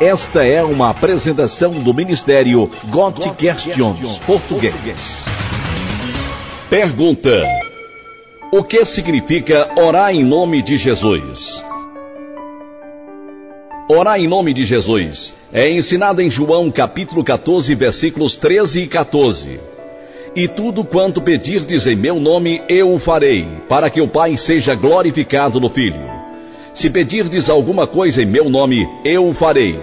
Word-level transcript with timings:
Esta 0.00 0.44
é 0.44 0.62
uma 0.62 0.90
apresentação 0.90 1.72
do 1.72 1.94
Ministério 1.94 2.70
God 2.90 3.16
Questions 3.34 4.18
Português. 4.18 5.24
Pergunta: 6.68 7.42
O 8.52 8.62
que 8.62 8.84
significa 8.84 9.70
orar 9.80 10.14
em 10.14 10.22
nome 10.22 10.60
de 10.62 10.76
Jesus? 10.76 11.64
Orar 13.88 14.18
em 14.18 14.28
nome 14.28 14.52
de 14.52 14.66
Jesus 14.66 15.32
é 15.50 15.70
ensinado 15.70 16.20
em 16.20 16.28
João 16.28 16.70
capítulo 16.70 17.24
14, 17.24 17.74
versículos 17.74 18.36
13 18.36 18.82
e 18.82 18.88
14. 18.88 19.60
E 20.34 20.46
tudo 20.46 20.84
quanto 20.84 21.22
pedirdes 21.22 21.86
em 21.86 21.96
meu 21.96 22.20
nome, 22.20 22.60
eu 22.68 22.92
o 22.92 22.98
farei, 22.98 23.48
para 23.66 23.88
que 23.88 24.02
o 24.02 24.08
Pai 24.08 24.36
seja 24.36 24.74
glorificado 24.74 25.58
no 25.58 25.70
Filho. 25.70 26.15
Se 26.76 26.90
pedirdes 26.90 27.48
alguma 27.48 27.86
coisa 27.86 28.22
em 28.22 28.26
meu 28.26 28.50
nome, 28.50 28.86
eu 29.02 29.26
o 29.26 29.32
farei. 29.32 29.80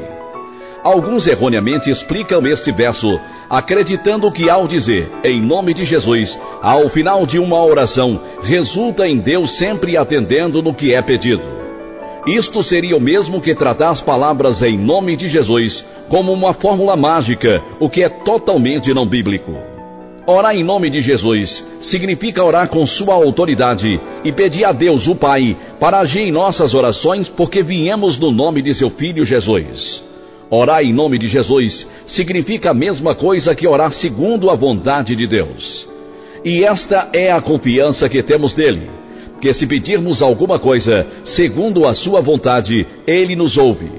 Alguns 0.84 1.26
erroneamente 1.26 1.90
explicam 1.90 2.46
este 2.46 2.72
verso, 2.72 3.20
acreditando 3.50 4.32
que 4.32 4.48
ao 4.48 4.68
dizer 4.68 5.10
em 5.24 5.42
nome 5.42 5.74
de 5.74 5.86
Jesus, 5.86 6.40
ao 6.62 6.88
final 6.90 7.26
de 7.26 7.40
uma 7.40 7.60
oração, 7.66 8.22
resulta 8.44 9.08
em 9.08 9.18
Deus 9.18 9.58
sempre 9.58 9.98
atendendo 9.98 10.62
no 10.62 10.72
que 10.72 10.94
é 10.94 11.02
pedido. 11.02 11.42
Isto 12.28 12.62
seria 12.62 12.96
o 12.96 13.02
mesmo 13.02 13.42
que 13.42 13.56
tratar 13.56 13.90
as 13.90 14.00
palavras 14.00 14.62
em 14.62 14.78
nome 14.78 15.16
de 15.16 15.28
Jesus 15.28 15.84
como 16.10 16.32
uma 16.32 16.54
fórmula 16.54 16.96
mágica, 16.96 17.64
o 17.80 17.90
que 17.90 18.04
é 18.04 18.10
totalmente 18.10 18.94
não 18.94 19.08
bíblico. 19.08 19.74
Orar 20.26 20.56
em 20.56 20.64
nome 20.64 20.90
de 20.90 21.02
Jesus 21.02 21.66
significa 21.82 22.42
orar 22.42 22.70
com 22.70 22.88
sua 22.88 23.14
autoridade 23.14 24.00
e 24.24 24.32
pedir 24.32 24.64
a 24.64 24.72
Deus, 24.72 25.06
o 25.06 25.16
Pai, 25.16 25.58
para 25.84 26.00
agir 26.00 26.22
em 26.22 26.32
nossas 26.32 26.74
orações 26.74 27.28
porque 27.28 27.62
viemos 27.62 28.18
no 28.18 28.32
nome 28.32 28.62
de 28.62 28.74
seu 28.74 28.90
Filho 28.90 29.26
Jesus. 29.26 30.02
Orar 30.50 30.82
em 30.82 30.94
nome 30.94 31.18
de 31.18 31.28
Jesus 31.28 31.86
significa 32.08 32.70
a 32.70 32.74
mesma 32.74 33.14
coisa 33.14 33.54
que 33.54 33.68
orar 33.68 33.92
segundo 33.92 34.50
a 34.50 34.56
vontade 34.56 35.14
de 35.14 35.28
Deus. 35.28 35.86
E 36.42 36.64
esta 36.64 37.10
é 37.12 37.34
a 37.34 37.42
confiança 37.42 38.08
que 38.08 38.24
temos 38.24 38.56
nele 38.56 38.90
que 39.42 39.54
se 39.54 39.68
pedirmos 39.68 40.22
alguma 40.22 40.58
coisa 40.58 41.06
segundo 41.26 41.86
a 41.86 41.94
sua 41.94 42.22
vontade, 42.22 42.88
ele 43.06 43.36
nos 43.36 43.58
ouve. 43.58 43.92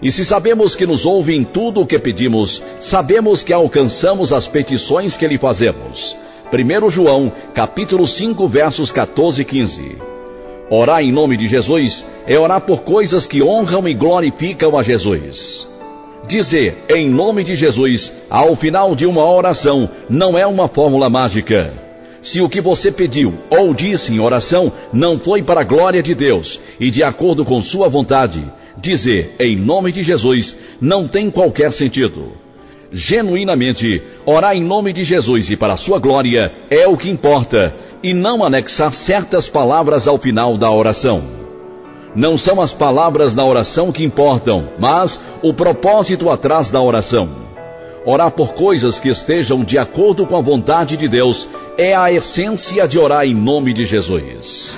E 0.00 0.12
se 0.12 0.24
sabemos 0.24 0.76
que 0.76 0.86
nos 0.86 1.04
ouve 1.04 1.34
em 1.34 1.42
tudo 1.42 1.80
o 1.80 1.86
que 1.86 1.98
pedimos, 1.98 2.62
sabemos 2.78 3.42
que 3.42 3.52
alcançamos 3.52 4.32
as 4.32 4.46
petições 4.46 5.16
que 5.16 5.26
lhe 5.26 5.36
fazemos. 5.36 6.16
1 6.52 6.90
João, 6.90 7.32
capítulo 7.52 8.06
5, 8.06 8.46
versos 8.46 8.92
14 8.92 9.42
e 9.42 9.44
15. 9.44 10.13
Orar 10.70 11.02
em 11.02 11.12
nome 11.12 11.36
de 11.36 11.46
Jesus 11.46 12.06
é 12.26 12.38
orar 12.38 12.60
por 12.60 12.82
coisas 12.82 13.26
que 13.26 13.42
honram 13.42 13.86
e 13.86 13.94
glorificam 13.94 14.76
a 14.78 14.82
Jesus. 14.82 15.68
Dizer 16.26 16.84
em 16.88 17.08
nome 17.08 17.44
de 17.44 17.54
Jesus 17.54 18.12
ao 18.30 18.56
final 18.56 18.94
de 18.94 19.04
uma 19.04 19.24
oração 19.30 19.88
não 20.08 20.38
é 20.38 20.46
uma 20.46 20.68
fórmula 20.68 21.10
mágica 21.10 21.84
se 22.24 22.40
o 22.40 22.48
que 22.48 22.58
você 22.58 22.90
pediu 22.90 23.34
ou 23.50 23.74
disse 23.74 24.10
em 24.10 24.18
oração 24.18 24.72
não 24.90 25.18
foi 25.18 25.42
para 25.42 25.60
a 25.60 25.64
glória 25.64 26.02
de 26.02 26.14
Deus 26.14 26.58
e 26.80 26.90
de 26.90 27.02
acordo 27.02 27.44
com 27.44 27.60
sua 27.60 27.86
vontade, 27.86 28.42
dizer 28.78 29.36
em 29.38 29.54
nome 29.54 29.92
de 29.92 30.02
Jesus 30.02 30.56
não 30.80 31.06
tem 31.06 31.30
qualquer 31.30 31.70
sentido. 31.70 32.32
Genuinamente, 32.90 34.02
orar 34.24 34.56
em 34.56 34.64
nome 34.64 34.94
de 34.94 35.04
Jesus 35.04 35.50
e 35.50 35.56
para 35.56 35.74
a 35.74 35.76
sua 35.76 35.98
glória 35.98 36.50
é 36.70 36.88
o 36.88 36.96
que 36.96 37.10
importa 37.10 37.76
e 38.04 38.12
não 38.12 38.44
anexar 38.44 38.92
certas 38.92 39.48
palavras 39.48 40.06
ao 40.06 40.18
final 40.18 40.58
da 40.58 40.70
oração. 40.70 41.24
Não 42.14 42.36
são 42.36 42.60
as 42.60 42.70
palavras 42.70 43.34
na 43.34 43.42
oração 43.42 43.90
que 43.90 44.04
importam, 44.04 44.68
mas 44.78 45.18
o 45.42 45.54
propósito 45.54 46.28
atrás 46.28 46.68
da 46.68 46.82
oração. 46.82 47.30
Orar 48.04 48.30
por 48.30 48.52
coisas 48.52 48.98
que 48.98 49.08
estejam 49.08 49.64
de 49.64 49.78
acordo 49.78 50.26
com 50.26 50.36
a 50.36 50.42
vontade 50.42 50.98
de 50.98 51.08
Deus 51.08 51.48
é 51.78 51.94
a 51.94 52.12
essência 52.12 52.86
de 52.86 52.98
orar 52.98 53.24
em 53.24 53.34
nome 53.34 53.72
de 53.72 53.86
Jesus. 53.86 54.76